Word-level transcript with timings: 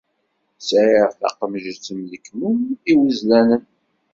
Sεiɣ 0.67 1.09
taqemǧet 1.19 1.83
mm 1.95 2.01
lekmum 2.11 2.59
iwezzlanen. 2.91 3.63